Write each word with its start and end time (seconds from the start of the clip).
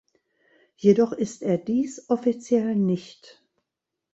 Jedoch 0.77 1.11
ist 1.11 1.43
er 1.43 1.59
dies 1.59 2.09
offiziell 2.09 2.75
nicht. 2.75 3.43